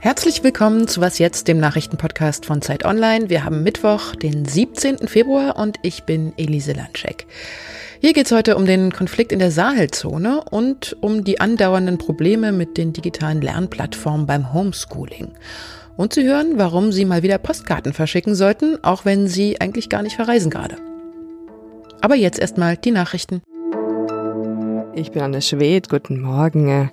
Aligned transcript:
Herzlich 0.00 0.42
willkommen 0.42 0.88
zu 0.88 1.02
Was 1.02 1.18
jetzt, 1.18 1.48
dem 1.48 1.60
Nachrichtenpodcast 1.60 2.46
von 2.46 2.62
Zeit 2.62 2.86
Online. 2.86 3.28
Wir 3.28 3.44
haben 3.44 3.62
Mittwoch, 3.62 4.16
den 4.16 4.46
17. 4.46 5.06
Februar 5.06 5.58
und 5.58 5.76
ich 5.82 6.04
bin 6.04 6.32
Elise 6.38 6.72
Landschek. 6.72 7.26
Hier 8.00 8.14
geht 8.14 8.24
es 8.24 8.32
heute 8.32 8.56
um 8.56 8.64
den 8.64 8.90
Konflikt 8.90 9.32
in 9.32 9.38
der 9.38 9.50
Sahelzone 9.50 10.42
und 10.50 10.96
um 11.02 11.22
die 11.22 11.40
andauernden 11.40 11.98
Probleme 11.98 12.52
mit 12.52 12.78
den 12.78 12.94
digitalen 12.94 13.42
Lernplattformen 13.42 14.26
beim 14.26 14.54
Homeschooling. 14.54 15.32
Und 15.98 16.14
Sie 16.14 16.24
hören, 16.24 16.52
warum 16.56 16.90
Sie 16.90 17.04
mal 17.04 17.22
wieder 17.22 17.36
Postkarten 17.36 17.92
verschicken 17.92 18.34
sollten, 18.34 18.82
auch 18.82 19.04
wenn 19.04 19.28
Sie 19.28 19.60
eigentlich 19.60 19.90
gar 19.90 20.02
nicht 20.02 20.16
verreisen 20.16 20.50
gerade. 20.50 20.76
Aber 22.00 22.14
jetzt 22.14 22.38
erstmal 22.38 22.78
die 22.78 22.90
Nachrichten. 22.90 23.42
Ich 24.96 25.10
bin 25.10 25.22
Anne 25.22 25.42
Schwed, 25.42 25.88
guten 25.88 26.20
Morgen. 26.20 26.90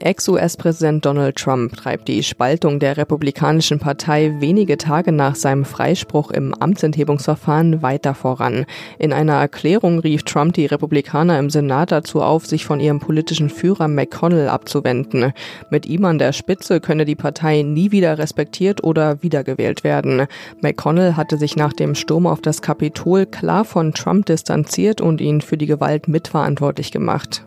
Ex-US-Präsident 0.00 1.06
Donald 1.06 1.36
Trump 1.36 1.76
treibt 1.76 2.08
die 2.08 2.22
Spaltung 2.22 2.78
der 2.80 2.96
Republikanischen 2.96 3.78
Partei 3.78 4.34
wenige 4.38 4.76
Tage 4.76 5.12
nach 5.12 5.34
seinem 5.34 5.64
Freispruch 5.64 6.30
im 6.30 6.52
Amtsenthebungsverfahren 6.52 7.80
weiter 7.80 8.14
voran. 8.14 8.66
In 8.98 9.12
einer 9.12 9.34
Erklärung 9.34 10.00
rief 10.00 10.24
Trump 10.24 10.54
die 10.54 10.66
Republikaner 10.66 11.38
im 11.38 11.48
Senat 11.48 11.92
dazu 11.92 12.22
auf, 12.22 12.44
sich 12.44 12.66
von 12.66 12.80
ihrem 12.80 12.98
politischen 12.98 13.48
Führer 13.48 13.88
McConnell 13.88 14.48
abzuwenden. 14.48 15.32
Mit 15.70 15.86
ihm 15.86 16.04
an 16.04 16.18
der 16.18 16.32
Spitze 16.32 16.80
könne 16.80 17.04
die 17.04 17.14
Partei 17.16 17.62
nie 17.62 17.92
wieder 17.92 18.18
respektiert 18.18 18.84
oder 18.84 19.22
wiedergewählt 19.22 19.84
werden. 19.84 20.26
McConnell 20.60 21.16
hatte 21.16 21.38
sich 21.38 21.56
nach 21.56 21.72
dem 21.72 21.94
Sturm 21.94 22.26
auf 22.26 22.42
das 22.42 22.62
Kapitol 22.62 23.26
klar 23.26 23.64
von 23.64 23.94
Trump 23.94 24.26
distanziert 24.26 25.00
und 25.00 25.20
ihn 25.20 25.40
für 25.40 25.56
die 25.56 25.66
Gewalt 25.66 26.08
mitverantwortlich 26.08 26.90
gemacht. 26.90 27.46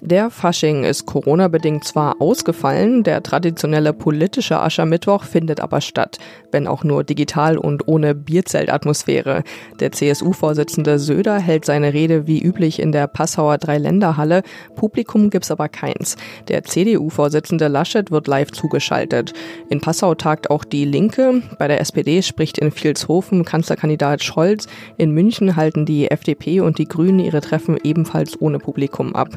Der 0.00 0.30
Fasching 0.30 0.84
ist 0.84 1.06
Corona-bedingt 1.06 1.82
zwar 1.82 2.22
ausgefallen, 2.22 3.02
der 3.02 3.20
traditionelle 3.20 3.92
politische 3.92 4.60
Aschermittwoch 4.60 5.24
findet 5.24 5.58
aber 5.58 5.80
statt, 5.80 6.18
wenn 6.52 6.68
auch 6.68 6.84
nur 6.84 7.02
digital 7.02 7.58
und 7.58 7.88
ohne 7.88 8.14
Bierzeltatmosphäre. 8.14 9.42
Der 9.80 9.90
CSU-Vorsitzende 9.90 11.00
Söder 11.00 11.40
hält 11.40 11.64
seine 11.64 11.94
Rede 11.94 12.28
wie 12.28 12.40
üblich 12.40 12.78
in 12.78 12.92
der 12.92 13.08
Passauer 13.08 13.58
Dreiländerhalle, 13.58 14.44
Publikum 14.76 15.30
gibt's 15.30 15.50
aber 15.50 15.68
keins. 15.68 16.16
Der 16.46 16.62
CDU-Vorsitzende 16.62 17.66
Laschet 17.66 18.12
wird 18.12 18.28
live 18.28 18.52
zugeschaltet. 18.52 19.32
In 19.68 19.80
Passau 19.80 20.14
tagt 20.14 20.48
auch 20.48 20.62
die 20.62 20.84
Linke, 20.84 21.42
bei 21.58 21.66
der 21.66 21.80
SPD 21.80 22.22
spricht 22.22 22.58
in 22.58 22.72
Vilshofen 22.72 23.44
Kanzlerkandidat 23.44 24.22
Scholz, 24.22 24.68
in 24.96 25.10
München 25.10 25.56
halten 25.56 25.86
die 25.86 26.08
FDP 26.08 26.60
und 26.60 26.78
die 26.78 26.86
Grünen 26.86 27.18
ihre 27.18 27.40
Treffen 27.40 27.76
ebenfalls 27.82 28.40
ohne 28.40 28.60
Publikum 28.60 29.16
ab. 29.16 29.30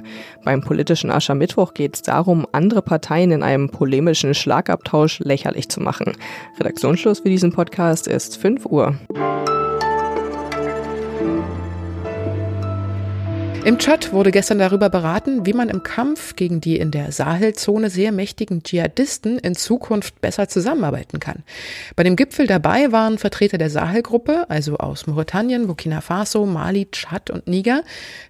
Beim 0.51 0.59
politischen 0.59 1.11
Aschermittwoch 1.11 1.73
geht 1.73 1.95
es 1.95 2.01
darum, 2.01 2.45
andere 2.51 2.81
Parteien 2.81 3.31
in 3.31 3.41
einem 3.41 3.69
polemischen 3.69 4.33
Schlagabtausch 4.33 5.19
lächerlich 5.19 5.69
zu 5.69 5.79
machen. 5.79 6.11
Redaktionsschluss 6.59 7.21
für 7.21 7.29
diesen 7.29 7.53
Podcast 7.53 8.05
ist 8.05 8.35
5 8.35 8.65
Uhr. 8.65 8.97
Im 13.63 13.77
Chat 13.77 14.11
wurde 14.11 14.31
gestern 14.31 14.57
darüber 14.57 14.89
beraten, 14.89 15.45
wie 15.45 15.53
man 15.53 15.69
im 15.69 15.83
Kampf 15.83 16.35
gegen 16.35 16.61
die 16.61 16.79
in 16.79 16.89
der 16.89 17.11
Sahelzone 17.11 17.91
sehr 17.91 18.11
mächtigen 18.11 18.63
Dschihadisten 18.63 19.37
in 19.37 19.53
Zukunft 19.53 20.19
besser 20.19 20.47
zusammenarbeiten 20.47 21.19
kann. 21.19 21.43
Bei 21.95 22.01
dem 22.01 22.15
Gipfel 22.15 22.47
dabei 22.47 22.91
waren 22.91 23.19
Vertreter 23.19 23.59
der 23.59 23.69
Sahelgruppe, 23.69 24.49
also 24.49 24.77
aus 24.77 25.05
Mauretanien, 25.05 25.67
Burkina 25.67 26.01
Faso, 26.01 26.47
Mali, 26.47 26.89
Tschad 26.91 27.29
und 27.29 27.45
Niger, 27.45 27.83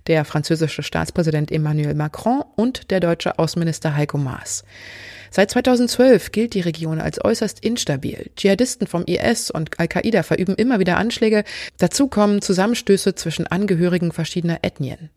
der 0.07 0.25
französische 0.25 0.83
Staatspräsident 0.83 1.49
Emmanuel 1.49 1.95
Macron 1.95 2.43
und 2.57 2.91
der 2.91 2.99
deutsche 2.99 3.39
Außenminister 3.39 3.95
Heiko 3.95 4.17
Maas. 4.17 4.66
Seit 5.33 5.49
2012 5.51 6.33
gilt 6.33 6.53
die 6.55 6.59
Region 6.59 6.99
als 6.99 7.23
äußerst 7.23 7.61
instabil. 7.61 8.29
Dschihadisten 8.35 8.85
vom 8.85 9.06
IS 9.06 9.50
und 9.50 9.79
Al-Qaida 9.79 10.23
verüben 10.23 10.56
immer 10.56 10.79
wieder 10.79 10.97
Anschläge. 10.97 11.45
Dazu 11.78 12.07
kommen 12.07 12.41
Zusammenstöße 12.41 13.16
zwischen 13.16 13.47
Angehörigen 13.47 14.11
verschiedener 14.11 14.59
Ethnien. 14.61 15.09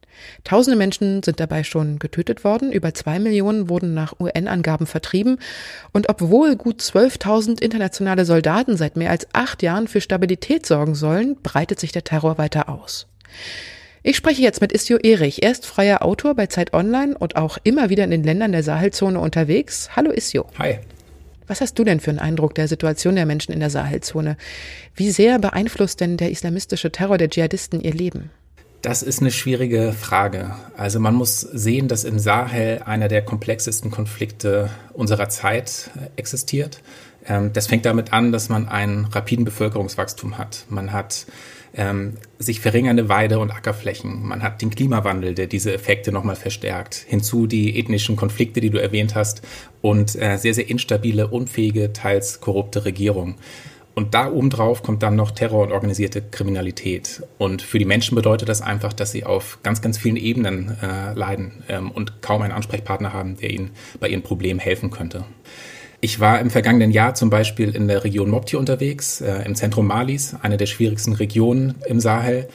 Tausende 0.44 0.78
Menschen 0.78 1.24
sind 1.24 1.40
dabei 1.40 1.64
schon 1.64 1.98
getötet 1.98 2.44
worden, 2.44 2.70
über 2.70 2.94
zwei 2.94 3.18
Millionen 3.18 3.68
wurden 3.68 3.92
nach 3.92 4.14
UN-Angaben 4.20 4.86
vertrieben 4.86 5.38
und 5.92 6.08
obwohl 6.08 6.54
gut 6.54 6.80
12.000 6.80 7.60
internationale 7.60 8.24
Soldaten 8.24 8.76
seit 8.76 8.96
mehr 8.96 9.10
als 9.10 9.26
acht 9.32 9.64
Jahren 9.64 9.88
für 9.88 10.00
Stabilität 10.00 10.64
sorgen 10.64 10.94
sollen, 10.94 11.36
breitet 11.42 11.80
sich 11.80 11.90
der 11.90 12.04
Terror 12.04 12.38
weiter 12.38 12.68
aus. 12.68 13.08
Ich 14.06 14.18
spreche 14.18 14.42
jetzt 14.42 14.60
mit 14.60 14.70
Istio 14.70 14.98
Erich. 14.98 15.42
Er 15.42 15.52
ist 15.52 15.64
freier 15.64 16.04
Autor 16.04 16.34
bei 16.34 16.46
Zeit 16.46 16.74
Online 16.74 17.16
und 17.16 17.36
auch 17.36 17.56
immer 17.64 17.88
wieder 17.88 18.04
in 18.04 18.10
den 18.10 18.22
Ländern 18.22 18.52
der 18.52 18.62
Sahelzone 18.62 19.18
unterwegs. 19.18 19.88
Hallo 19.96 20.10
Istio. 20.10 20.44
Hi. 20.58 20.78
Was 21.46 21.62
hast 21.62 21.78
du 21.78 21.84
denn 21.84 22.00
für 22.00 22.10
einen 22.10 22.18
Eindruck 22.18 22.54
der 22.54 22.68
Situation 22.68 23.14
der 23.14 23.24
Menschen 23.24 23.52
in 23.52 23.60
der 23.60 23.70
Sahelzone? 23.70 24.36
Wie 24.94 25.10
sehr 25.10 25.38
beeinflusst 25.38 26.02
denn 26.02 26.18
der 26.18 26.30
islamistische 26.30 26.92
Terror 26.92 27.16
der 27.16 27.30
Dschihadisten 27.30 27.80
ihr 27.80 27.94
Leben? 27.94 28.28
Das 28.82 29.02
ist 29.02 29.22
eine 29.22 29.30
schwierige 29.30 29.94
Frage. 29.98 30.54
Also 30.76 31.00
man 31.00 31.14
muss 31.14 31.40
sehen, 31.40 31.88
dass 31.88 32.04
im 32.04 32.18
Sahel 32.18 32.82
einer 32.84 33.08
der 33.08 33.22
komplexesten 33.22 33.90
Konflikte 33.90 34.68
unserer 34.92 35.30
Zeit 35.30 35.88
existiert. 36.16 36.82
Ähm, 37.26 37.52
das 37.52 37.66
fängt 37.66 37.84
damit 37.84 38.12
an, 38.12 38.32
dass 38.32 38.48
man 38.48 38.68
einen 38.68 39.06
rapiden 39.06 39.44
Bevölkerungswachstum 39.44 40.38
hat. 40.38 40.64
Man 40.68 40.92
hat 40.92 41.26
ähm, 41.76 42.14
sich 42.38 42.60
verringernde 42.60 43.08
Weide- 43.08 43.38
und 43.38 43.50
Ackerflächen. 43.50 44.22
Man 44.22 44.42
hat 44.42 44.62
den 44.62 44.70
Klimawandel, 44.70 45.34
der 45.34 45.46
diese 45.46 45.72
Effekte 45.72 46.12
nochmal 46.12 46.36
verstärkt. 46.36 46.94
Hinzu 47.08 47.46
die 47.46 47.78
ethnischen 47.78 48.16
Konflikte, 48.16 48.60
die 48.60 48.70
du 48.70 48.80
erwähnt 48.80 49.14
hast 49.14 49.42
und 49.82 50.14
äh, 50.20 50.36
sehr, 50.36 50.54
sehr 50.54 50.68
instabile, 50.68 51.28
unfähige, 51.28 51.92
teils 51.92 52.40
korrupte 52.40 52.84
Regierung. 52.84 53.36
Und 53.94 54.14
da 54.14 54.30
obendrauf 54.30 54.82
kommt 54.82 55.04
dann 55.04 55.14
noch 55.14 55.30
Terror 55.30 55.62
und 55.62 55.72
organisierte 55.72 56.20
Kriminalität. 56.20 57.22
Und 57.38 57.62
für 57.62 57.78
die 57.78 57.84
Menschen 57.84 58.16
bedeutet 58.16 58.48
das 58.48 58.60
einfach, 58.60 58.92
dass 58.92 59.12
sie 59.12 59.24
auf 59.24 59.60
ganz, 59.62 59.82
ganz 59.82 59.98
vielen 59.98 60.16
Ebenen 60.16 60.76
äh, 60.82 61.14
leiden 61.14 61.62
ähm, 61.68 61.92
und 61.92 62.20
kaum 62.20 62.42
einen 62.42 62.52
Ansprechpartner 62.52 63.12
haben, 63.12 63.36
der 63.36 63.50
ihnen 63.50 63.70
bei 64.00 64.08
ihren 64.08 64.22
Problemen 64.22 64.58
helfen 64.58 64.90
könnte. 64.90 65.24
Ich 66.04 66.20
war 66.20 66.38
im 66.38 66.50
vergangenen 66.50 66.90
Jahr 66.90 67.14
zum 67.14 67.30
Beispiel 67.30 67.74
in 67.74 67.88
der 67.88 68.04
Region 68.04 68.28
Mopti 68.28 68.56
unterwegs, 68.56 69.22
äh, 69.22 69.36
im 69.46 69.54
Zentrum 69.54 69.86
Malis, 69.86 70.36
eine 70.42 70.58
der 70.58 70.66
schwierigsten 70.66 71.14
Regionen 71.14 71.76
im 71.86 71.98
Sahel. 71.98 72.46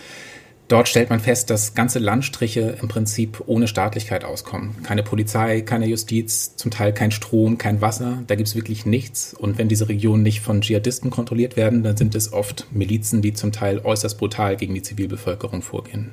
Dort 0.67 0.87
stellt 0.87 1.09
man 1.09 1.19
fest, 1.19 1.49
dass 1.49 1.73
ganze 1.73 1.97
Landstriche 1.97 2.77
im 2.79 2.87
Prinzip 2.87 3.41
ohne 3.47 3.67
Staatlichkeit 3.67 4.23
auskommen. 4.23 4.75
Keine 4.83 5.01
Polizei, 5.01 5.61
keine 5.61 5.87
Justiz, 5.87 6.57
zum 6.57 6.69
Teil 6.69 6.93
kein 6.93 7.09
Strom, 7.09 7.57
kein 7.57 7.81
Wasser. 7.81 8.21
Da 8.27 8.35
gibt 8.35 8.49
es 8.49 8.55
wirklich 8.55 8.85
nichts. 8.85 9.33
Und 9.33 9.57
wenn 9.57 9.67
diese 9.67 9.89
Regionen 9.89 10.21
nicht 10.21 10.41
von 10.41 10.61
Dschihadisten 10.61 11.09
kontrolliert 11.09 11.57
werden, 11.57 11.81
dann 11.81 11.97
sind 11.97 12.13
es 12.13 12.31
oft 12.31 12.67
Milizen, 12.71 13.23
die 13.23 13.33
zum 13.33 13.51
Teil 13.51 13.79
äußerst 13.79 14.19
brutal 14.19 14.57
gegen 14.57 14.75
die 14.75 14.83
Zivilbevölkerung 14.83 15.63
vorgehen. 15.63 16.11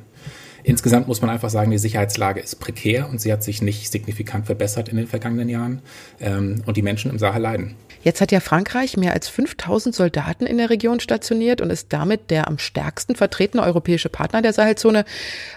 Insgesamt 0.67 1.07
muss 1.07 1.21
man 1.21 1.31
einfach 1.31 1.49
sagen, 1.49 1.71
die 1.71 1.79
Sicherheitslage 1.79 2.41
ist 2.41 2.57
prekär 2.57 3.09
und 3.09 3.21
sie 3.21 3.33
hat 3.33 3.45
sich 3.45 3.63
nicht 3.63 3.89
signifikant 3.93 4.47
verbessert 4.47 4.89
in 4.89 4.97
den 4.97 5.07
vergangenen 5.07 5.49
Jahren. 5.49 5.81
Ähm, 6.21 6.65
und 6.67 6.77
die 6.77 6.83
Menschen 6.83 7.09
im 7.13 7.21
Sahel 7.21 7.41
leiden. 7.41 7.77
Jetzt 8.07 8.21
hat 8.21 8.31
ja 8.31 8.39
Frankreich 8.39 8.97
mehr 8.97 9.15
als 9.15 9.27
5000 9.27 9.93
Soldaten 9.93 10.47
in 10.47 10.59
der 10.59 10.71
Region 10.71 11.01
stationiert 11.01 11.61
und 11.61 11.71
ist 11.71 11.93
damit 11.93 12.31
der 12.31 12.47
am 12.47 12.57
stärksten 12.57 13.17
vertretene 13.17 13.65
europäische 13.65 14.09
Partner 14.09 14.43
der 14.43 14.53
Sahelzone. 14.53 15.05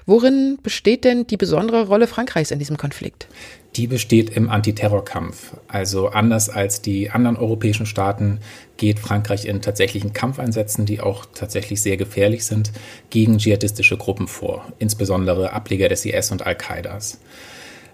Worin 0.08 0.58
besteht 0.64 1.04
denn 1.04 1.28
die 1.28 1.38
besondere 1.38 1.86
Rolle 1.86 2.08
Frankreichs 2.08 2.50
in 2.50 2.58
diesem 2.58 2.78
Konflikt? 2.78 3.28
die 3.76 3.86
besteht 3.86 4.32
im 4.32 4.50
Antiterrorkampf. 4.50 5.56
Also 5.68 6.08
anders 6.08 6.50
als 6.50 6.82
die 6.82 7.12
anderen 7.12 7.38
europäischen 7.38 7.86
Staaten 7.86 8.40
geht 8.78 9.00
Frankreich 9.00 9.46
in 9.46 9.62
tatsächlichen 9.62 10.12
Kampfeinsätzen, 10.12 10.88
die 10.88 11.02
auch 11.02 11.28
tatsächlich 11.36 11.80
sehr 11.80 11.96
gefährlich 11.96 12.46
sind, 12.46 12.72
gegen 13.12 13.38
dschihadistische 13.38 13.96
Gruppen 13.96 14.28
vor, 14.28 14.66
insbesondere 14.80 15.54
Ableger 15.54 15.88
des 15.88 16.04
IS 16.04 16.32
und 16.32 16.48
Al-Qaidas. 16.48 17.20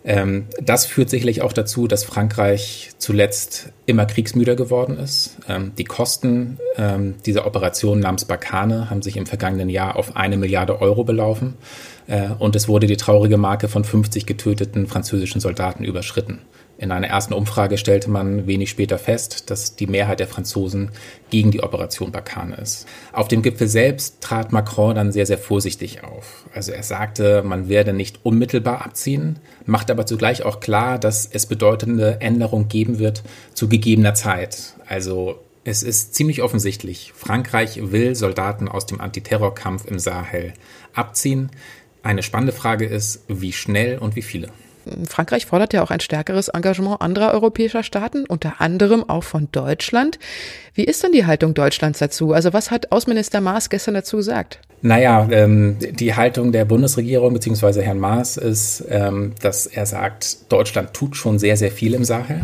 Ähm, 0.07 0.45
das 0.61 0.85
führt 0.85 1.09
sicherlich 1.09 1.41
auch 1.41 1.51
dazu, 1.51 1.87
dass 1.87 2.03
Frankreich 2.03 2.91
zuletzt 2.99 3.69
immer 3.87 4.05
kriegsmüder 4.05 4.55
geworden 4.55 4.99
ist. 4.99 5.37
Ähm, 5.49 5.71
die 5.77 5.83
Kosten 5.83 6.59
ähm, 6.77 7.15
dieser 7.25 7.47
Operation 7.47 7.99
namens 7.99 8.25
Bakane 8.25 8.91
haben 8.91 9.01
sich 9.01 9.17
im 9.17 9.25
vergangenen 9.25 9.67
Jahr 9.67 9.95
auf 9.95 10.15
eine 10.15 10.37
Milliarde 10.37 10.79
Euro 10.79 11.03
belaufen 11.03 11.55
äh, 12.05 12.29
und 12.37 12.55
es 12.55 12.67
wurde 12.67 12.85
die 12.85 12.97
traurige 12.97 13.37
Marke 13.37 13.67
von 13.67 13.83
50 13.83 14.27
getöteten 14.27 14.85
französischen 14.85 15.41
Soldaten 15.41 15.83
überschritten. 15.83 16.39
In 16.77 16.91
einer 16.91 17.07
ersten 17.07 17.33
Umfrage 17.33 17.77
stellte 17.77 18.09
man 18.09 18.47
wenig 18.47 18.69
später 18.69 18.97
fest, 18.97 19.49
dass 19.49 19.75
die 19.75 19.87
Mehrheit 19.87 20.19
der 20.19 20.27
Franzosen 20.27 20.89
gegen 21.29 21.51
die 21.51 21.63
Operation 21.63 22.11
Barkhane 22.11 22.55
ist. 22.57 22.85
Auf 23.13 23.29
dem 23.29 23.41
Gipfel 23.41 23.67
selbst 23.69 24.19
trat 24.19 24.51
Macron 24.51 24.95
dann 24.95 25.13
sehr, 25.13 25.25
sehr 25.25 25.37
vorsichtig 25.37 26.03
auf. 26.03 26.45
Also 26.53 26.73
er 26.73 26.83
sagte, 26.83 27.43
man 27.43 27.69
werde 27.69 27.93
nicht 27.93 28.19
unmittelbar 28.23 28.85
abziehen, 28.85 29.39
macht 29.65 29.89
aber 29.89 30.05
zugleich 30.05 30.43
auch 30.43 30.59
klar, 30.59 30.99
dass 30.99 31.25
es 31.25 31.45
bedeutende 31.45 32.19
Änderungen 32.19 32.67
geben 32.67 32.99
wird 32.99 33.23
zu 33.53 33.69
gegebener 33.69 34.13
Zeit. 34.13 34.73
Also 34.85 35.39
es 35.63 35.81
ist 35.81 36.13
ziemlich 36.13 36.41
offensichtlich, 36.41 37.13
Frankreich 37.15 37.91
will 37.91 38.15
Soldaten 38.15 38.67
aus 38.67 38.85
dem 38.85 38.99
Antiterrorkampf 38.99 39.85
im 39.85 39.97
Sahel 39.97 40.53
abziehen. 40.93 41.49
Eine 42.03 42.21
spannende 42.21 42.53
Frage 42.53 42.85
ist, 42.85 43.23
wie 43.29 43.53
schnell 43.53 43.97
und 43.97 44.15
wie 44.15 44.21
viele? 44.21 44.49
Frankreich 45.07 45.45
fordert 45.45 45.73
ja 45.73 45.83
auch 45.83 45.91
ein 45.91 45.99
stärkeres 45.99 46.49
Engagement 46.49 47.01
anderer 47.01 47.33
europäischer 47.33 47.83
Staaten, 47.83 48.25
unter 48.25 48.61
anderem 48.61 49.07
auch 49.07 49.23
von 49.23 49.49
Deutschland. 49.51 50.19
Wie 50.73 50.83
ist 50.83 51.03
denn 51.03 51.11
die 51.11 51.25
Haltung 51.25 51.53
Deutschlands 51.53 51.99
dazu? 51.99 52.33
Also 52.33 52.53
was 52.53 52.71
hat 52.71 52.91
Außenminister 52.91 53.41
Maas 53.41 53.69
gestern 53.69 53.93
dazu 53.93 54.17
gesagt? 54.17 54.59
Naja, 54.81 55.27
ähm, 55.31 55.77
die 55.79 56.13
Haltung 56.13 56.51
der 56.51 56.65
Bundesregierung 56.65 57.33
bzw. 57.33 57.81
Herrn 57.81 57.99
Maas 57.99 58.37
ist, 58.37 58.83
ähm, 58.89 59.33
dass 59.41 59.65
er 59.65 59.85
sagt, 59.85 60.51
Deutschland 60.51 60.93
tut 60.93 61.15
schon 61.15 61.39
sehr, 61.39 61.57
sehr 61.57 61.71
viel 61.71 61.93
im 61.93 62.03
Sahel. 62.03 62.41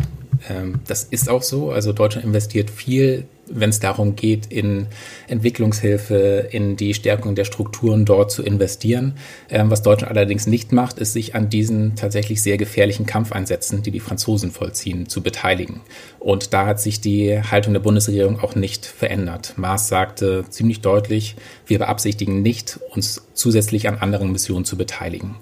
Ähm, 0.50 0.80
das 0.86 1.04
ist 1.04 1.28
auch 1.28 1.42
so. 1.42 1.70
Also 1.70 1.92
Deutschland 1.92 2.26
investiert 2.26 2.70
viel 2.70 3.26
wenn 3.54 3.70
es 3.70 3.80
darum 3.80 4.16
geht, 4.16 4.46
in 4.46 4.86
Entwicklungshilfe, 5.28 6.48
in 6.50 6.76
die 6.76 6.94
Stärkung 6.94 7.34
der 7.34 7.44
Strukturen 7.44 8.04
dort 8.04 8.30
zu 8.30 8.42
investieren. 8.42 9.14
Ähm, 9.48 9.70
was 9.70 9.82
Deutschland 9.82 10.10
allerdings 10.10 10.46
nicht 10.46 10.72
macht, 10.72 10.98
ist 10.98 11.12
sich 11.12 11.34
an 11.34 11.48
diesen 11.48 11.94
tatsächlich 11.96 12.42
sehr 12.42 12.56
gefährlichen 12.56 13.06
Kampfeinsätzen, 13.06 13.82
die 13.82 13.90
die 13.90 14.00
Franzosen 14.00 14.50
vollziehen, 14.50 15.08
zu 15.08 15.22
beteiligen. 15.22 15.80
Und 16.18 16.52
da 16.52 16.66
hat 16.66 16.80
sich 16.80 17.00
die 17.00 17.40
Haltung 17.42 17.72
der 17.72 17.80
Bundesregierung 17.80 18.40
auch 18.40 18.54
nicht 18.54 18.86
verändert. 18.86 19.54
Maas 19.56 19.88
sagte 19.88 20.44
ziemlich 20.48 20.80
deutlich, 20.80 21.36
wir 21.66 21.78
beabsichtigen 21.78 22.42
nicht, 22.42 22.78
uns 22.90 23.22
zusätzlich 23.34 23.88
an 23.88 23.98
anderen 23.98 24.32
Missionen 24.32 24.64
zu 24.64 24.76
beteiligen. 24.76 25.36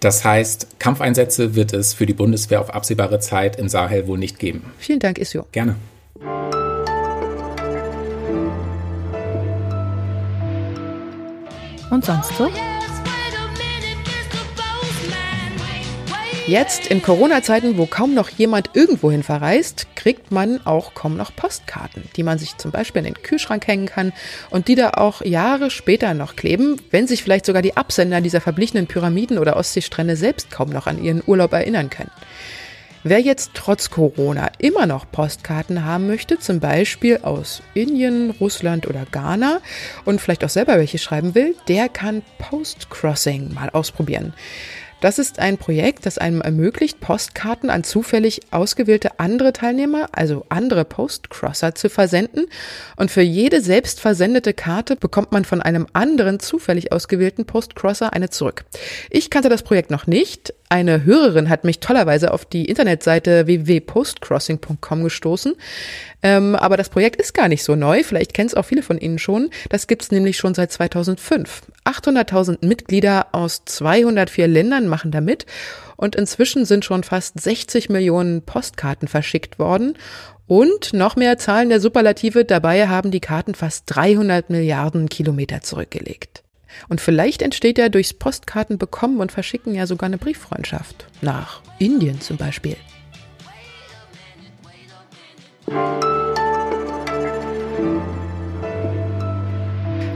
Das 0.00 0.24
heißt, 0.24 0.78
Kampfeinsätze 0.78 1.54
wird 1.54 1.72
es 1.72 1.94
für 1.94 2.06
die 2.06 2.12
Bundeswehr 2.12 2.60
auf 2.60 2.70
absehbare 2.70 3.18
Zeit 3.18 3.58
im 3.58 3.68
Sahel 3.68 4.06
wohl 4.06 4.18
nicht 4.18 4.38
geben. 4.38 4.72
Vielen 4.78 5.00
Dank, 5.00 5.18
Isio. 5.18 5.46
Gerne. 5.52 5.76
Und 11.96 12.04
sonst 12.04 12.36
so? 12.36 12.50
Jetzt 16.46 16.88
in 16.88 17.00
Corona-Zeiten, 17.00 17.78
wo 17.78 17.86
kaum 17.86 18.12
noch 18.12 18.28
jemand 18.28 18.68
irgendwohin 18.74 19.22
verreist, 19.22 19.86
kriegt 19.94 20.30
man 20.30 20.60
auch 20.66 20.92
kaum 20.92 21.16
noch 21.16 21.34
Postkarten, 21.34 22.02
die 22.14 22.22
man 22.22 22.36
sich 22.36 22.58
zum 22.58 22.70
Beispiel 22.70 22.98
in 22.98 23.14
den 23.14 23.22
Kühlschrank 23.22 23.66
hängen 23.66 23.86
kann 23.86 24.12
und 24.50 24.68
die 24.68 24.74
da 24.74 24.90
auch 24.90 25.22
Jahre 25.22 25.70
später 25.70 26.12
noch 26.12 26.36
kleben, 26.36 26.76
wenn 26.90 27.06
sich 27.06 27.22
vielleicht 27.22 27.46
sogar 27.46 27.62
die 27.62 27.78
Absender 27.78 28.20
dieser 28.20 28.42
verblichenen 28.42 28.86
Pyramiden 28.86 29.38
oder 29.38 29.56
Ostseestrände 29.56 30.16
selbst 30.16 30.50
kaum 30.50 30.68
noch 30.68 30.86
an 30.86 31.02
ihren 31.02 31.22
Urlaub 31.26 31.54
erinnern 31.54 31.88
können. 31.88 32.10
Wer 33.08 33.20
jetzt 33.20 33.52
trotz 33.54 33.90
Corona 33.90 34.50
immer 34.58 34.84
noch 34.84 35.08
Postkarten 35.08 35.84
haben 35.84 36.08
möchte, 36.08 36.40
zum 36.40 36.58
Beispiel 36.58 37.20
aus 37.22 37.62
Indien, 37.72 38.30
Russland 38.32 38.88
oder 38.88 39.06
Ghana 39.12 39.60
und 40.04 40.20
vielleicht 40.20 40.44
auch 40.44 40.48
selber 40.48 40.76
welche 40.76 40.98
schreiben 40.98 41.36
will, 41.36 41.54
der 41.68 41.88
kann 41.88 42.22
Postcrossing 42.40 43.54
mal 43.54 43.70
ausprobieren. 43.70 44.34
Das 45.00 45.20
ist 45.20 45.38
ein 45.38 45.56
Projekt, 45.56 46.04
das 46.04 46.18
einem 46.18 46.40
ermöglicht, 46.40 46.98
Postkarten 46.98 47.70
an 47.70 47.84
zufällig 47.84 48.40
ausgewählte 48.50 49.20
andere 49.20 49.52
Teilnehmer, 49.52 50.08
also 50.10 50.44
andere 50.48 50.84
Postcrosser, 50.84 51.76
zu 51.76 51.88
versenden. 51.88 52.46
Und 52.96 53.10
für 53.12 53.20
jede 53.20 53.60
selbst 53.60 54.00
versendete 54.00 54.52
Karte 54.52 54.96
bekommt 54.96 55.32
man 55.32 55.44
von 55.44 55.60
einem 55.62 55.86
anderen 55.92 56.40
zufällig 56.40 56.92
ausgewählten 56.92 57.44
Postcrosser 57.44 58.14
eine 58.14 58.30
zurück. 58.30 58.64
Ich 59.10 59.30
kannte 59.30 59.50
das 59.50 59.62
Projekt 59.62 59.90
noch 59.90 60.08
nicht. 60.08 60.54
Eine 60.68 61.04
Hörerin 61.04 61.48
hat 61.48 61.62
mich 61.62 61.78
tollerweise 61.78 62.34
auf 62.34 62.44
die 62.44 62.64
Internetseite 62.64 63.46
www.postcrossing.com 63.46 65.04
gestoßen. 65.04 65.54
Ähm, 66.24 66.56
aber 66.56 66.76
das 66.76 66.88
Projekt 66.88 67.20
ist 67.20 67.34
gar 67.34 67.46
nicht 67.46 67.62
so 67.62 67.76
neu. 67.76 68.02
Vielleicht 68.02 68.34
kennen 68.34 68.48
es 68.48 68.54
auch 68.54 68.64
viele 68.64 68.82
von 68.82 68.98
Ihnen 68.98 69.20
schon. 69.20 69.50
Das 69.68 69.86
gibt 69.86 70.02
es 70.02 70.10
nämlich 70.10 70.36
schon 70.36 70.54
seit 70.54 70.72
2005. 70.72 71.62
800.000 71.84 72.66
Mitglieder 72.66 73.28
aus 73.30 73.62
204 73.64 74.48
Ländern 74.48 74.88
machen 74.88 75.12
da 75.12 75.20
mit. 75.20 75.46
Und 75.96 76.16
inzwischen 76.16 76.64
sind 76.64 76.84
schon 76.84 77.04
fast 77.04 77.40
60 77.40 77.88
Millionen 77.88 78.42
Postkarten 78.42 79.06
verschickt 79.06 79.60
worden. 79.60 79.96
Und 80.48 80.92
noch 80.92 81.14
mehr 81.14 81.38
Zahlen 81.38 81.68
der 81.68 81.80
Superlative. 81.80 82.44
Dabei 82.44 82.88
haben 82.88 83.12
die 83.12 83.20
Karten 83.20 83.54
fast 83.54 83.84
300 83.86 84.50
Milliarden 84.50 85.08
Kilometer 85.08 85.60
zurückgelegt. 85.60 86.42
Und 86.88 87.00
vielleicht 87.00 87.42
entsteht 87.42 87.78
ja 87.78 87.88
durchs 87.88 88.14
Postkarten 88.14 88.78
bekommen 88.78 89.20
und 89.20 89.32
verschicken 89.32 89.74
ja 89.74 89.86
sogar 89.86 90.06
eine 90.06 90.18
Brieffreundschaft. 90.18 91.06
Nach 91.20 91.62
Indien 91.78 92.20
zum 92.20 92.36
Beispiel. 92.36 92.76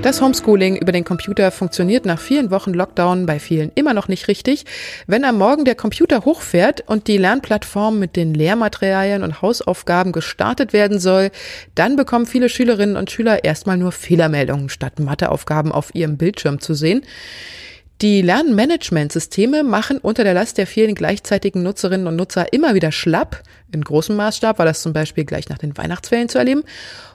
Das 0.02 0.22
Homeschooling 0.22 0.76
über 0.76 0.92
den 0.92 1.04
Computer 1.04 1.50
funktioniert 1.50 2.06
nach 2.06 2.18
vielen 2.18 2.50
Wochen 2.50 2.72
Lockdown 2.72 3.26
bei 3.26 3.38
vielen 3.38 3.70
immer 3.74 3.92
noch 3.92 4.08
nicht 4.08 4.28
richtig. 4.28 4.64
Wenn 5.06 5.26
am 5.26 5.36
Morgen 5.36 5.66
der 5.66 5.74
Computer 5.74 6.24
hochfährt 6.24 6.82
und 6.88 7.06
die 7.06 7.18
Lernplattform 7.18 7.98
mit 7.98 8.16
den 8.16 8.32
Lehrmaterialien 8.32 9.22
und 9.22 9.42
Hausaufgaben 9.42 10.12
gestartet 10.12 10.72
werden 10.72 10.98
soll, 10.98 11.30
dann 11.74 11.96
bekommen 11.96 12.24
viele 12.24 12.48
Schülerinnen 12.48 12.96
und 12.96 13.10
Schüler 13.10 13.44
erstmal 13.44 13.76
nur 13.76 13.92
Fehlermeldungen 13.92 14.70
statt 14.70 14.98
Matheaufgaben 14.98 15.70
auf 15.70 15.94
ihrem 15.94 16.16
Bildschirm 16.16 16.60
zu 16.60 16.72
sehen. 16.72 17.02
Die 18.00 18.22
Lernmanagementsysteme 18.22 19.62
machen 19.62 19.98
unter 19.98 20.24
der 20.24 20.32
Last 20.32 20.56
der 20.56 20.66
vielen 20.66 20.94
gleichzeitigen 20.94 21.62
Nutzerinnen 21.62 22.06
und 22.06 22.16
Nutzer 22.16 22.50
immer 22.54 22.74
wieder 22.74 22.92
schlapp. 22.92 23.42
In 23.70 23.84
großem 23.84 24.16
Maßstab 24.16 24.58
war 24.58 24.64
das 24.64 24.80
zum 24.80 24.94
Beispiel 24.94 25.26
gleich 25.26 25.50
nach 25.50 25.58
den 25.58 25.76
Weihnachtsferien 25.76 26.30
zu 26.30 26.38
erleben. 26.38 26.62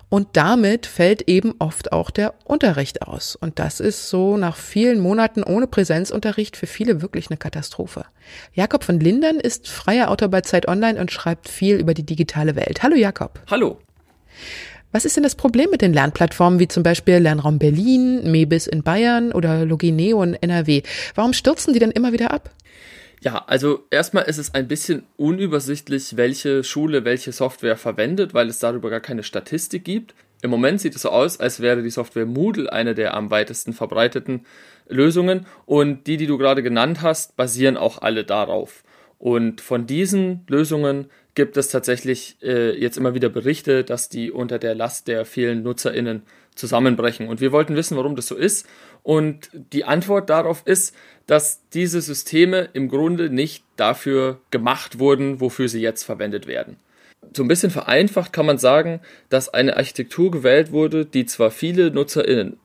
Und 0.09 0.29
damit 0.33 0.85
fällt 0.85 1.23
eben 1.27 1.55
oft 1.59 1.91
auch 1.91 2.11
der 2.11 2.35
Unterricht 2.43 3.01
aus. 3.01 3.35
Und 3.35 3.59
das 3.59 3.79
ist 3.79 4.09
so 4.09 4.37
nach 4.37 4.55
vielen 4.55 4.99
Monaten 4.99 5.43
ohne 5.43 5.67
Präsenzunterricht 5.67 6.55
für 6.57 6.67
viele 6.67 7.01
wirklich 7.01 7.29
eine 7.29 7.37
Katastrophe. 7.37 8.05
Jakob 8.53 8.83
von 8.83 8.99
Lindern 8.99 9.37
ist 9.37 9.67
freier 9.67 10.09
Autor 10.11 10.29
bei 10.29 10.41
Zeit 10.41 10.67
Online 10.67 10.99
und 10.99 11.11
schreibt 11.11 11.49
viel 11.49 11.77
über 11.77 11.93
die 11.93 12.05
digitale 12.05 12.55
Welt. 12.55 12.83
Hallo 12.83 12.95
Jakob. 12.95 13.39
Hallo. 13.49 13.79
Was 14.91 15.03
ist 15.03 15.17
denn 15.17 15.23
das 15.23 15.35
Problem 15.35 15.71
mit 15.71 15.81
den 15.81 15.91
Lernplattformen 15.91 16.59
wie 16.59 16.69
zum 16.69 16.81
Beispiel 16.83 17.17
Lernraum 17.17 17.59
Berlin, 17.59 18.31
Mebis 18.31 18.65
in 18.65 18.81
Bayern 18.81 19.33
oder 19.33 19.65
Logineo 19.65 20.23
in 20.23 20.35
NRW? 20.35 20.83
Warum 21.15 21.33
stürzen 21.33 21.73
die 21.73 21.79
denn 21.79 21.91
immer 21.91 22.13
wieder 22.13 22.31
ab? 22.31 22.51
Ja, 23.21 23.43
also 23.47 23.85
erstmal 23.89 24.25
ist 24.25 24.37
es 24.37 24.53
ein 24.53 24.67
bisschen 24.67 25.03
unübersichtlich, 25.17 26.17
welche 26.17 26.63
Schule 26.63 27.05
welche 27.05 27.31
Software 27.31 27.77
verwendet, 27.77 28.33
weil 28.33 28.49
es 28.49 28.59
darüber 28.59 28.89
gar 28.89 28.99
keine 28.99 29.23
Statistik 29.23 29.83
gibt. 29.83 30.13
Im 30.41 30.51
Moment 30.51 30.81
sieht 30.81 30.95
es 30.95 31.01
so 31.01 31.09
aus, 31.09 31.39
als 31.39 31.59
wäre 31.59 31.81
die 31.81 31.89
Software 31.89 32.25
Moodle 32.25 32.71
eine 32.71 32.93
der 32.93 33.15
am 33.15 33.31
weitesten 33.31 33.73
verbreiteten 33.73 34.45
Lösungen 34.87 35.47
und 35.65 36.05
die, 36.07 36.17
die 36.17 36.27
du 36.27 36.37
gerade 36.37 36.61
genannt 36.61 37.01
hast, 37.01 37.35
basieren 37.35 37.77
auch 37.77 38.01
alle 38.01 38.23
darauf. 38.23 38.83
Und 39.17 39.61
von 39.61 39.87
diesen 39.87 40.41
Lösungen 40.47 41.09
gibt 41.35 41.57
es 41.57 41.69
tatsächlich 41.69 42.37
äh, 42.43 42.79
jetzt 42.79 42.97
immer 42.97 43.13
wieder 43.13 43.29
Berichte, 43.29 43.83
dass 43.83 44.09
die 44.09 44.31
unter 44.31 44.59
der 44.59 44.75
Last 44.75 45.07
der 45.07 45.25
vielen 45.25 45.63
NutzerInnen 45.63 46.23
zusammenbrechen. 46.55 47.27
Und 47.27 47.41
wir 47.41 47.51
wollten 47.51 47.75
wissen, 47.75 47.97
warum 47.97 48.15
das 48.15 48.27
so 48.27 48.35
ist. 48.35 48.67
Und 49.03 49.49
die 49.53 49.85
Antwort 49.85 50.29
darauf 50.29 50.63
ist, 50.65 50.95
dass 51.27 51.61
diese 51.73 52.01
Systeme 52.01 52.69
im 52.73 52.89
Grunde 52.89 53.29
nicht 53.29 53.63
dafür 53.75 54.39
gemacht 54.51 54.99
wurden, 54.99 55.39
wofür 55.39 55.69
sie 55.69 55.81
jetzt 55.81 56.03
verwendet 56.03 56.47
werden. 56.47 56.77
So 57.35 57.43
ein 57.43 57.47
bisschen 57.47 57.71
vereinfacht 57.71 58.33
kann 58.33 58.45
man 58.45 58.57
sagen, 58.57 59.01
dass 59.29 59.49
eine 59.49 59.77
Architektur 59.77 60.31
gewählt 60.31 60.71
wurde, 60.71 61.05
die 61.05 61.25
zwar 61.25 61.51
viele 61.51 61.91
NutzerInnen 61.91 62.57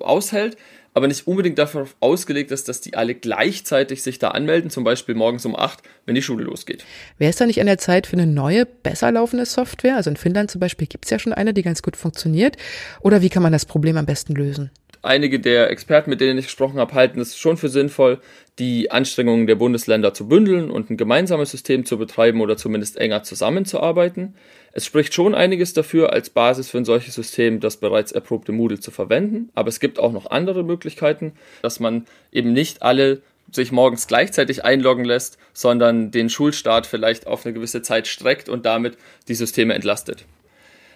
aushält, 0.00 0.56
aber 0.94 1.08
nicht 1.08 1.26
unbedingt 1.26 1.58
darauf 1.58 1.96
ausgelegt 2.00 2.50
ist, 2.50 2.68
dass 2.68 2.80
die 2.80 2.94
alle 2.94 3.14
gleichzeitig 3.14 4.02
sich 4.02 4.18
da 4.18 4.28
anmelden, 4.28 4.70
zum 4.70 4.84
Beispiel 4.84 5.14
morgens 5.14 5.44
um 5.46 5.56
8, 5.56 5.82
wenn 6.06 6.14
die 6.14 6.22
Schule 6.22 6.44
losgeht. 6.44 6.84
Wäre 7.18 7.30
es 7.30 7.36
da 7.36 7.46
nicht 7.46 7.60
an 7.60 7.66
der 7.66 7.78
Zeit 7.78 8.06
für 8.06 8.14
eine 8.14 8.26
neue, 8.26 8.66
besser 8.66 9.10
laufende 9.10 9.46
Software? 9.46 9.96
Also 9.96 10.10
in 10.10 10.16
Finnland 10.16 10.50
zum 10.50 10.60
Beispiel 10.60 10.86
gibt 10.86 11.06
es 11.06 11.10
ja 11.10 11.18
schon 11.18 11.32
eine, 11.32 11.54
die 11.54 11.62
ganz 11.62 11.82
gut 11.82 11.96
funktioniert. 11.96 12.56
Oder 13.00 13.22
wie 13.22 13.30
kann 13.30 13.42
man 13.42 13.52
das 13.52 13.64
Problem 13.64 13.96
am 13.96 14.06
besten 14.06 14.34
lösen? 14.34 14.70
Einige 15.04 15.40
der 15.40 15.68
Experten, 15.70 16.10
mit 16.10 16.20
denen 16.20 16.38
ich 16.38 16.46
gesprochen 16.46 16.78
habe, 16.78 16.94
halten 16.94 17.20
es 17.20 17.36
schon 17.36 17.56
für 17.56 17.68
sinnvoll, 17.68 18.20
die 18.60 18.92
Anstrengungen 18.92 19.48
der 19.48 19.56
Bundesländer 19.56 20.14
zu 20.14 20.28
bündeln 20.28 20.70
und 20.70 20.90
ein 20.90 20.96
gemeinsames 20.96 21.50
System 21.50 21.84
zu 21.84 21.98
betreiben 21.98 22.40
oder 22.40 22.56
zumindest 22.56 22.98
enger 22.98 23.24
zusammenzuarbeiten. 23.24 24.34
Es 24.72 24.86
spricht 24.86 25.12
schon 25.12 25.34
einiges 25.34 25.72
dafür, 25.72 26.12
als 26.12 26.30
Basis 26.30 26.70
für 26.70 26.78
ein 26.78 26.84
solches 26.84 27.14
System 27.14 27.58
das 27.58 27.78
bereits 27.78 28.12
erprobte 28.12 28.52
Moodle 28.52 28.78
zu 28.78 28.92
verwenden, 28.92 29.50
aber 29.54 29.70
es 29.70 29.80
gibt 29.80 29.98
auch 29.98 30.12
noch 30.12 30.30
andere 30.30 30.62
Möglichkeiten, 30.62 31.32
dass 31.62 31.80
man 31.80 32.06
eben 32.30 32.52
nicht 32.52 32.82
alle 32.82 33.22
sich 33.50 33.72
morgens 33.72 34.06
gleichzeitig 34.06 34.64
einloggen 34.64 35.04
lässt, 35.04 35.36
sondern 35.52 36.12
den 36.12 36.30
Schulstart 36.30 36.86
vielleicht 36.86 37.26
auf 37.26 37.44
eine 37.44 37.52
gewisse 37.52 37.82
Zeit 37.82 38.06
streckt 38.06 38.48
und 38.48 38.64
damit 38.66 38.96
die 39.26 39.34
Systeme 39.34 39.74
entlastet. 39.74 40.24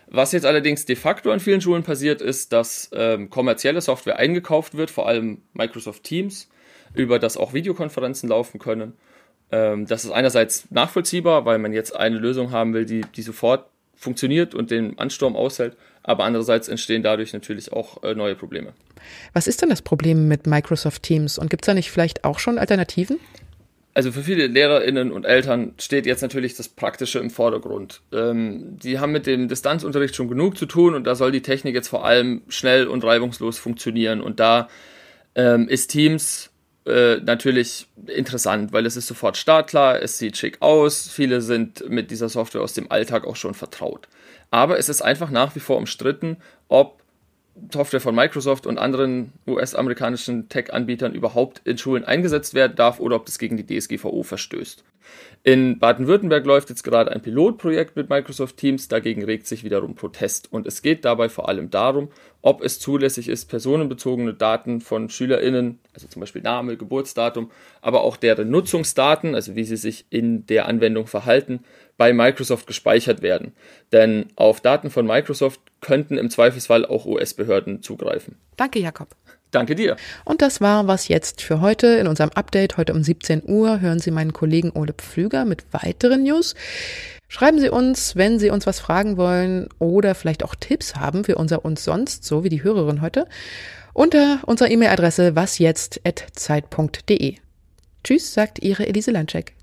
Was 0.08 0.32
jetzt 0.32 0.46
allerdings 0.46 0.84
de 0.84 0.96
facto 0.96 1.30
an 1.30 1.40
vielen 1.40 1.60
Schulen 1.60 1.82
passiert, 1.82 2.22
ist, 2.22 2.52
dass 2.52 2.90
ähm, 2.92 3.28
kommerzielle 3.28 3.80
Software 3.80 4.18
eingekauft 4.18 4.76
wird, 4.76 4.90
vor 4.90 5.08
allem 5.08 5.42
Microsoft 5.52 6.04
Teams, 6.04 6.48
über 6.94 7.18
das 7.18 7.36
auch 7.36 7.52
Videokonferenzen 7.52 8.28
laufen 8.28 8.58
können. 8.58 8.92
Ähm, 9.50 9.86
das 9.86 10.04
ist 10.04 10.12
einerseits 10.12 10.70
nachvollziehbar, 10.70 11.44
weil 11.44 11.58
man 11.58 11.72
jetzt 11.72 11.94
eine 11.94 12.18
Lösung 12.18 12.52
haben 12.52 12.72
will, 12.72 12.84
die, 12.84 13.02
die 13.14 13.22
sofort 13.22 13.66
funktioniert 13.96 14.54
und 14.54 14.70
den 14.70 14.98
Ansturm 14.98 15.36
aushält. 15.36 15.76
aber 16.02 16.22
andererseits 16.22 16.68
entstehen 16.68 17.02
dadurch 17.02 17.32
natürlich 17.32 17.72
auch 17.72 18.02
äh, 18.04 18.14
neue 18.14 18.36
Probleme. 18.36 18.74
Was 19.32 19.48
ist 19.48 19.62
denn 19.62 19.70
das 19.70 19.82
Problem 19.82 20.28
mit 20.28 20.46
Microsoft 20.46 21.02
Teams 21.02 21.36
und 21.38 21.50
gibt 21.50 21.64
es 21.64 21.66
da 21.66 21.74
nicht 21.74 21.90
vielleicht 21.90 22.24
auch 22.24 22.38
schon 22.38 22.58
Alternativen? 22.58 23.18
Also 23.96 24.12
für 24.12 24.22
viele 24.22 24.46
LehrerInnen 24.46 25.10
und 25.10 25.24
Eltern 25.24 25.72
steht 25.78 26.04
jetzt 26.04 26.20
natürlich 26.20 26.54
das 26.54 26.68
Praktische 26.68 27.18
im 27.18 27.30
Vordergrund. 27.30 28.02
Ähm, 28.12 28.78
die 28.78 28.98
haben 28.98 29.10
mit 29.10 29.26
dem 29.26 29.48
Distanzunterricht 29.48 30.14
schon 30.14 30.28
genug 30.28 30.58
zu 30.58 30.66
tun 30.66 30.94
und 30.94 31.04
da 31.04 31.14
soll 31.14 31.32
die 31.32 31.40
Technik 31.40 31.74
jetzt 31.74 31.88
vor 31.88 32.04
allem 32.04 32.42
schnell 32.48 32.88
und 32.88 33.02
reibungslos 33.04 33.56
funktionieren. 33.58 34.20
Und 34.20 34.38
da 34.38 34.68
ähm, 35.34 35.66
ist 35.66 35.86
Teams 35.86 36.50
äh, 36.84 37.16
natürlich 37.24 37.86
interessant, 38.06 38.74
weil 38.74 38.84
es 38.84 38.98
ist 38.98 39.06
sofort 39.06 39.38
startklar, 39.38 40.02
es 40.02 40.18
sieht 40.18 40.36
schick 40.36 40.60
aus, 40.60 41.08
viele 41.08 41.40
sind 41.40 41.88
mit 41.88 42.10
dieser 42.10 42.28
Software 42.28 42.60
aus 42.60 42.74
dem 42.74 42.92
Alltag 42.92 43.26
auch 43.26 43.36
schon 43.36 43.54
vertraut. 43.54 44.08
Aber 44.50 44.78
es 44.78 44.90
ist 44.90 45.00
einfach 45.00 45.30
nach 45.30 45.56
wie 45.56 45.60
vor 45.60 45.78
umstritten, 45.78 46.36
ob 46.68 47.00
Software 47.72 48.00
von 48.00 48.14
Microsoft 48.14 48.66
und 48.66 48.78
anderen 48.78 49.32
US-amerikanischen 49.46 50.48
Tech-Anbietern 50.48 51.14
überhaupt 51.14 51.62
in 51.64 51.78
Schulen 51.78 52.04
eingesetzt 52.04 52.54
werden 52.54 52.76
darf 52.76 53.00
oder 53.00 53.16
ob 53.16 53.26
das 53.26 53.38
gegen 53.38 53.56
die 53.56 53.66
DSGVO 53.66 54.22
verstößt. 54.22 54.84
In 55.42 55.78
Baden-Württemberg 55.78 56.44
läuft 56.44 56.70
jetzt 56.70 56.82
gerade 56.82 57.12
ein 57.12 57.22
Pilotprojekt 57.22 57.94
mit 57.94 58.10
Microsoft 58.10 58.56
Teams, 58.56 58.88
dagegen 58.88 59.24
regt 59.24 59.46
sich 59.46 59.62
wiederum 59.62 59.94
Protest. 59.94 60.52
Und 60.52 60.66
es 60.66 60.82
geht 60.82 61.04
dabei 61.04 61.28
vor 61.28 61.48
allem 61.48 61.70
darum, 61.70 62.08
ob 62.42 62.62
es 62.62 62.80
zulässig 62.80 63.28
ist, 63.28 63.46
personenbezogene 63.46 64.34
Daten 64.34 64.80
von 64.80 65.08
SchülerInnen, 65.08 65.78
also 65.94 66.08
zum 66.08 66.20
Beispiel 66.20 66.42
Name, 66.42 66.76
Geburtsdatum, 66.76 67.50
aber 67.80 68.02
auch 68.02 68.16
deren 68.16 68.50
Nutzungsdaten, 68.50 69.36
also 69.36 69.54
wie 69.54 69.64
sie 69.64 69.76
sich 69.76 70.06
in 70.10 70.46
der 70.46 70.66
Anwendung 70.66 71.06
verhalten, 71.06 71.60
bei 71.96 72.12
Microsoft 72.12 72.66
gespeichert 72.66 73.22
werden. 73.22 73.52
Denn 73.92 74.26
auf 74.34 74.60
Daten 74.60 74.90
von 74.90 75.06
Microsoft 75.06 75.60
könnten 75.86 76.18
im 76.18 76.28
Zweifelsfall 76.30 76.84
auch 76.84 77.06
US-Behörden 77.06 77.80
zugreifen. 77.80 78.34
Danke, 78.56 78.80
Jakob. 78.80 79.10
Danke 79.52 79.76
dir. 79.76 79.94
Und 80.24 80.42
das 80.42 80.60
war 80.60 80.88
was 80.88 81.06
jetzt 81.06 81.42
für 81.42 81.60
heute. 81.60 81.86
In 81.86 82.08
unserem 82.08 82.30
Update 82.34 82.76
heute 82.76 82.92
um 82.92 83.04
17 83.04 83.44
Uhr 83.46 83.80
hören 83.80 84.00
Sie 84.00 84.10
meinen 84.10 84.32
Kollegen 84.32 84.72
Ole 84.72 84.94
Pflüger 84.94 85.44
mit 85.44 85.64
weiteren 85.70 86.24
News. 86.24 86.56
Schreiben 87.28 87.60
Sie 87.60 87.70
uns, 87.70 88.16
wenn 88.16 88.40
Sie 88.40 88.50
uns 88.50 88.66
was 88.66 88.80
fragen 88.80 89.16
wollen 89.16 89.68
oder 89.78 90.16
vielleicht 90.16 90.42
auch 90.42 90.56
Tipps 90.56 90.96
haben 90.96 91.22
für 91.22 91.36
unser 91.36 91.64
uns 91.64 91.84
sonst, 91.84 92.24
so 92.24 92.42
wie 92.42 92.48
die 92.48 92.64
Hörerin 92.64 93.00
heute, 93.00 93.28
unter 93.92 94.40
unserer 94.46 94.68
E-Mail-Adresse 94.68 95.36
wasjetzt.zeit.de. 95.36 97.36
Tschüss, 98.02 98.34
sagt 98.34 98.58
Ihre 98.58 98.88
Elise 98.88 99.12
Landcheck. 99.12 99.54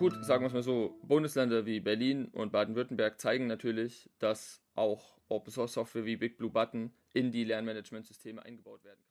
Gut, 0.00 0.24
sagen 0.24 0.42
wir 0.42 0.46
es 0.46 0.54
mal 0.54 0.62
so, 0.62 0.98
Bundesländer 1.02 1.66
wie 1.66 1.78
Berlin 1.78 2.28
und 2.28 2.52
Baden-Württemberg 2.52 3.20
zeigen 3.20 3.46
natürlich, 3.46 4.08
dass 4.18 4.62
auch 4.74 5.18
Open 5.28 5.52
Source 5.52 5.74
Software 5.74 6.06
wie 6.06 6.16
Big 6.16 6.38
Blue 6.38 6.48
Button 6.48 6.90
in 7.12 7.30
die 7.30 7.44
Lernmanagementsysteme 7.44 8.42
eingebaut 8.42 8.82
werden 8.82 9.00
kann. 9.04 9.09